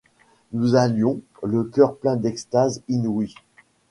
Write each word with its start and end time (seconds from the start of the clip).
Nous 0.51 0.73
allions, 0.73 1.21
le. 1.43 1.63
coeur 1.63 1.95
plein 1.95 2.15
d'extases 2.15 2.81
inouïes 2.87 3.35